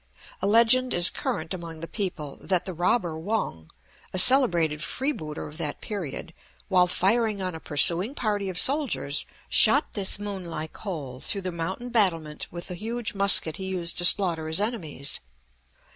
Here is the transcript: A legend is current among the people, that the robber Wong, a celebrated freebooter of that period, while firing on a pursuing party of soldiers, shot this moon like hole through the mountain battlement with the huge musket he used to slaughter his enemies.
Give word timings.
A 0.41 0.47
legend 0.47 0.95
is 0.95 1.11
current 1.11 1.53
among 1.53 1.79
the 1.81 1.87
people, 1.87 2.39
that 2.41 2.65
the 2.65 2.73
robber 2.73 3.19
Wong, 3.19 3.69
a 4.11 4.17
celebrated 4.17 4.81
freebooter 4.83 5.47
of 5.47 5.59
that 5.59 5.79
period, 5.79 6.33
while 6.69 6.87
firing 6.87 7.39
on 7.39 7.53
a 7.53 7.59
pursuing 7.59 8.15
party 8.15 8.49
of 8.49 8.57
soldiers, 8.57 9.27
shot 9.47 9.93
this 9.93 10.17
moon 10.17 10.43
like 10.47 10.75
hole 10.77 11.19
through 11.19 11.41
the 11.41 11.51
mountain 11.51 11.89
battlement 11.89 12.47
with 12.49 12.67
the 12.69 12.73
huge 12.73 13.13
musket 13.13 13.57
he 13.57 13.65
used 13.67 13.95
to 13.99 14.05
slaughter 14.05 14.47
his 14.47 14.59
enemies. 14.59 15.19